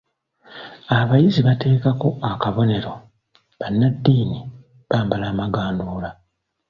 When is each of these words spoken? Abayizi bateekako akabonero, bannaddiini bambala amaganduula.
Abayizi 0.99 1.39
bateekako 1.47 2.07
akabonero, 2.31 2.93
bannaddiini 3.59 4.39
bambala 4.89 5.25
amaganduula. 5.33 6.09